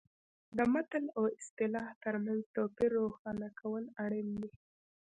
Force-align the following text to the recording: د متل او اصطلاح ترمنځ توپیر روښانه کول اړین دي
د 0.57 0.59
متل 0.73 1.05
او 1.17 1.23
اصطلاح 1.39 1.87
ترمنځ 2.03 2.41
توپیر 2.55 2.91
روښانه 2.99 3.47
کول 3.59 3.83
اړین 4.03 4.27
دي 4.41 4.49